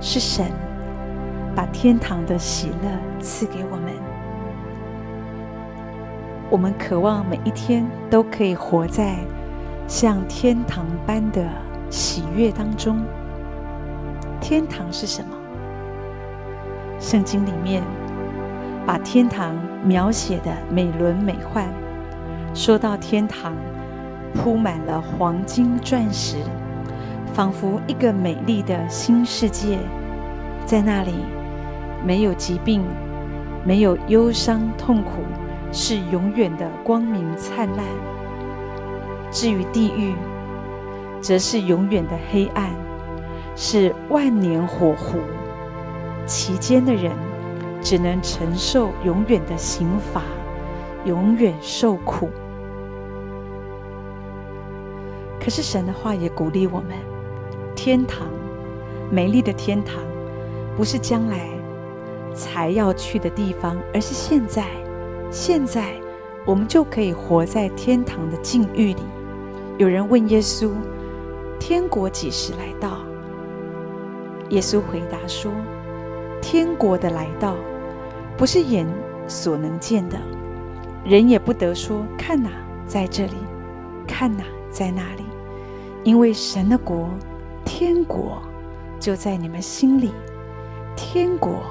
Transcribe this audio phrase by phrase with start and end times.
[0.00, 0.46] 是神
[1.54, 2.90] 把天堂的喜乐
[3.20, 3.92] 赐给我们。
[6.50, 9.16] 我们渴望每一天都可以活在
[9.86, 11.46] 像天堂般的
[11.90, 13.00] 喜悦当中。
[14.40, 15.36] 天堂是什么？
[16.98, 17.82] 圣经里面
[18.86, 19.54] 把天堂
[19.84, 21.68] 描写的美轮美奂，
[22.54, 23.54] 说到天堂
[24.34, 26.36] 铺满了黄金钻石，
[27.40, 29.78] 仿佛一个美丽的新世界，
[30.66, 31.24] 在那里
[32.04, 32.84] 没有疾病，
[33.64, 35.22] 没有忧伤痛苦，
[35.72, 37.86] 是永远的光明灿烂。
[39.30, 40.12] 至于地狱，
[41.22, 42.68] 则是永远的黑暗，
[43.56, 45.16] 是万年火湖。
[46.26, 47.10] 其间的人
[47.80, 50.20] 只能承受永远的刑罚，
[51.06, 52.28] 永远受苦。
[55.42, 56.88] 可是神的话也鼓励我们：
[57.82, 58.28] 天堂，
[59.10, 60.02] 美丽的天堂，
[60.76, 61.48] 不是将来
[62.34, 64.66] 才要去的地方，而是现在。
[65.30, 65.94] 现在
[66.44, 69.00] 我们就可以活在天堂的境遇里。
[69.78, 70.72] 有人问耶稣
[71.58, 72.98] ：“天国几时来到？”
[74.50, 75.50] 耶稣回答说。
[76.42, 77.56] 天国的来到，
[78.36, 78.86] 不是眼
[79.26, 80.18] 所能见的，
[81.02, 82.50] 人也不得说看哪，
[82.86, 83.36] 在这里，
[84.06, 85.24] 看哪，在那里，
[86.04, 87.08] 因为神的国，
[87.64, 88.42] 天国
[88.98, 90.12] 就在你们心里，
[90.96, 91.62] 天国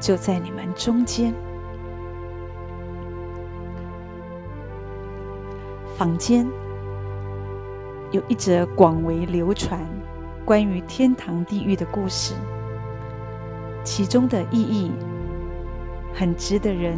[0.00, 1.32] 就在你们中间。
[5.96, 6.46] 坊间
[8.12, 9.80] 有一则广为流传
[10.44, 12.34] 关于天堂地狱的故事。
[13.82, 14.92] 其中的意义
[16.14, 16.96] 很值得人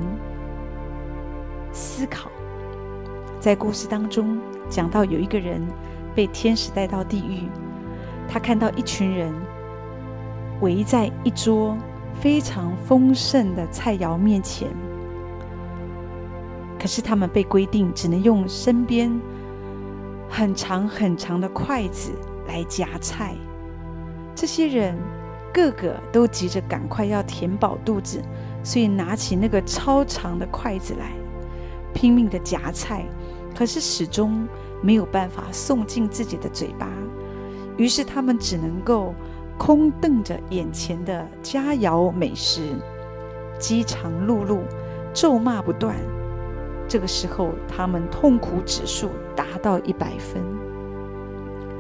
[1.72, 2.31] 思考。
[3.39, 5.67] 在故事当中讲到，有一个人
[6.15, 7.48] 被天使带到地狱，
[8.33, 9.34] 他看到一群人
[10.61, 11.77] 围在一桌
[12.14, 14.69] 非常丰盛的菜肴面前，
[16.78, 19.10] 可是他们被规定只能用身边
[20.28, 22.12] 很长很长的筷子
[22.47, 23.34] 来夹菜。
[24.34, 24.97] 这些人。
[25.53, 28.22] 个个都急着赶快要填饱肚子，
[28.62, 31.10] 所以拿起那个超长的筷子来，
[31.93, 33.04] 拼命的夹菜，
[33.53, 34.47] 可是始终
[34.81, 36.87] 没有办法送进自己的嘴巴。
[37.80, 39.14] 于是他们只能够
[39.56, 42.60] 空瞪着眼前的佳肴美食，
[43.58, 44.58] 饥肠辘辘，
[45.14, 45.96] 咒骂不断。
[46.86, 50.42] 这个时候，他们痛苦指数达到一百分。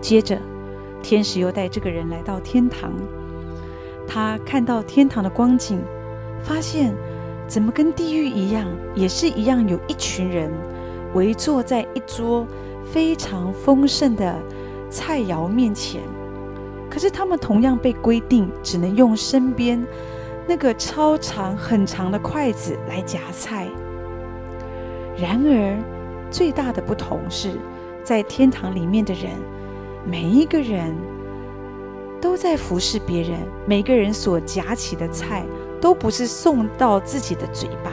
[0.00, 0.38] 接着，
[1.02, 2.94] 天使又带这个人来到天堂。
[4.08, 5.82] 他看到天堂的光景，
[6.42, 6.94] 发现
[7.46, 10.50] 怎么跟地狱一样，也是一样，有一群人
[11.12, 12.46] 围坐在一桌
[12.90, 14.34] 非常丰盛的
[14.90, 16.02] 菜肴面前。
[16.90, 19.82] 可是他们同样被规定只能用身边
[20.46, 23.68] 那个超长很长的筷子来夹菜。
[25.16, 25.78] 然而，
[26.30, 27.52] 最大的不同是
[28.02, 29.30] 在天堂里面的人，
[30.04, 30.94] 每一个人。
[32.22, 35.42] 都在服侍别人，每个人所夹起的菜
[35.80, 37.90] 都不是送到自己的嘴巴，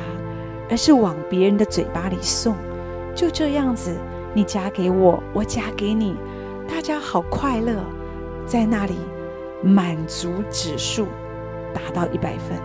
[0.69, 2.53] 而是往别人的嘴巴里送。
[3.15, 3.95] 就这样子，
[4.33, 6.17] 你夹给我，我夹给你，
[6.67, 7.81] 大家好快乐，
[8.45, 8.95] 在那里
[9.63, 11.07] 满足指数
[11.73, 12.57] 达到一百分。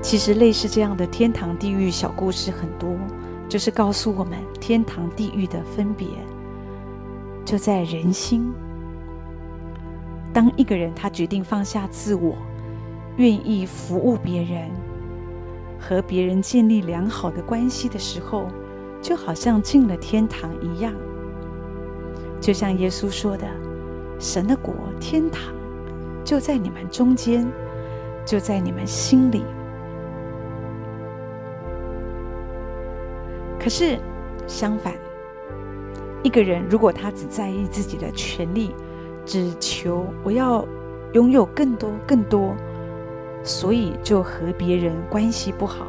[0.00, 2.96] 其实类似这样的天堂地狱小故事很多，
[3.48, 6.06] 就是告诉我们天堂地狱的分别
[7.44, 8.52] 就在人心。
[10.32, 12.36] 当一个人他决定放下自我，
[13.16, 14.70] 愿意服务别人，
[15.80, 18.46] 和别人建立良好的关系的时候，
[19.00, 20.94] 就好像进了天堂一样。
[22.42, 23.46] 就像耶稣说的
[24.18, 25.54] ：“神的国，天堂
[26.24, 27.46] 就在你们中间，
[28.26, 29.44] 就在你们心里。”
[33.60, 33.96] 可是
[34.48, 34.92] 相反，
[36.24, 38.74] 一个人如果他只在意自己的权利，
[39.24, 40.66] 只求我要
[41.12, 42.56] 拥有更多更多，
[43.44, 45.86] 所以就和别人关系不好。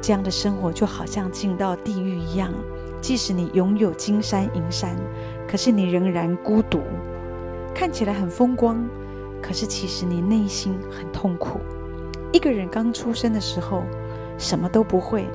[0.00, 2.52] 这样的生活就好像进到地狱一样。
[3.04, 4.96] 即使你拥有金山银山，
[5.46, 6.80] 可是你仍然孤独。
[7.74, 8.82] 看起来很风光，
[9.42, 11.60] 可是其实你内心很痛苦。
[12.32, 13.82] 一个人刚出生的时候，
[14.38, 15.26] 什么都不会，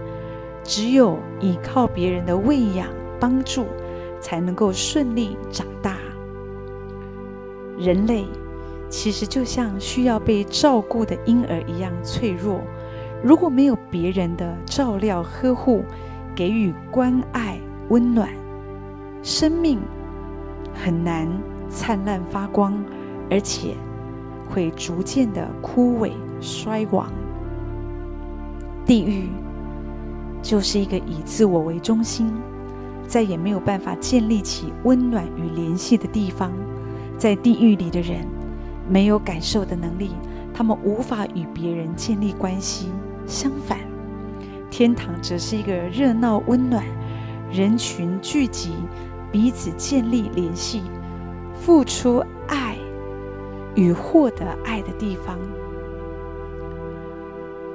[0.63, 2.87] 只有依靠别人的喂养
[3.19, 3.67] 帮助，
[4.19, 5.97] 才能够顺利长大。
[7.77, 8.25] 人类
[8.89, 12.61] 其实就像需要被照顾的婴儿一样脆弱，
[13.23, 15.83] 如果没有别人的照料呵护，
[16.39, 17.59] 给予关爱
[17.89, 18.29] 温暖，
[19.21, 19.77] 生命
[20.73, 21.27] 很难
[21.67, 22.81] 灿烂发光，
[23.29, 23.75] 而且
[24.49, 27.11] 会逐渐的枯萎衰亡。
[28.85, 29.27] 地狱
[30.41, 32.31] 就是一个以自我为中心，
[33.05, 36.53] 再也没有办法建立起温暖与联系的地方。
[37.17, 38.25] 在地狱里的人
[38.87, 40.11] 没有感受的能力，
[40.53, 42.87] 他们无法与别人建立关系。
[43.27, 43.77] 相反，
[44.69, 46.83] 天堂则是一个热闹温暖、
[47.51, 48.75] 人群聚集、
[49.31, 50.83] 彼此建立联系、
[51.53, 52.77] 付出爱
[53.75, 55.37] 与获得爱的地方。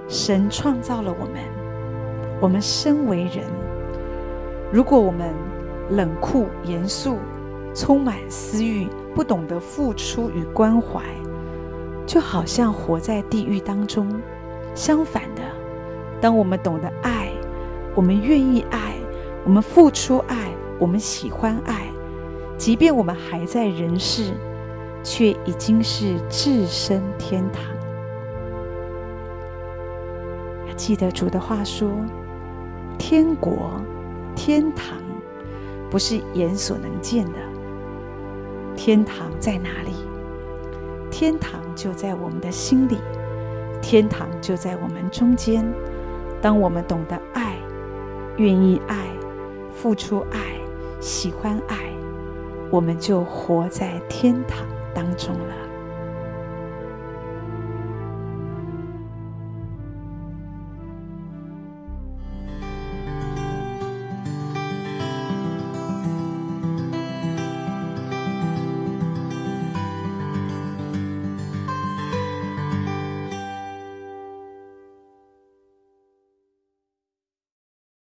[0.09, 1.43] 神创造了我们，
[2.41, 3.45] 我们身为人，
[4.73, 5.35] 如果我们
[5.91, 7.19] 冷酷、严肃、
[7.75, 11.03] 充满私欲，不懂得付出与关怀，
[12.07, 14.09] 就好像活在地狱当中。
[14.75, 15.43] 相反的，
[16.25, 17.29] 当我们懂得爱，
[17.95, 18.95] 我们愿意爱，
[19.45, 21.87] 我们付出爱，我们喜欢爱，
[22.57, 24.33] 即便我们还在人世，
[25.03, 27.63] 却已经是置身天堂。
[30.75, 31.91] 记得主的话说
[32.97, 33.73] ：“天国、
[34.35, 34.97] 天堂，
[35.91, 37.39] 不是眼所能见的。
[38.75, 39.93] 天堂在哪里？
[41.11, 42.97] 天堂就在我们的心里。”
[43.83, 45.63] 天堂就在我们中间。
[46.45, 47.57] 当我们懂得爱，
[48.37, 48.95] 愿意爱，
[49.75, 50.39] 付出爱，
[51.01, 51.79] 喜欢爱，
[52.71, 55.55] 我们就活在天堂当中了。